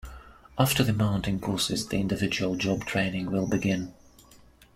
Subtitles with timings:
[0.57, 3.93] After the mountain courses the individual job training will begin.